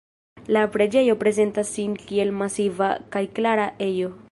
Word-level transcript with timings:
La 0.55 0.61
preĝejo 0.75 1.15
prezentas 1.25 1.75
sin 1.77 1.93
kiel 2.05 2.33
masiva 2.41 2.91
kaj 3.17 3.25
klara 3.39 3.71
ejo. 3.91 4.13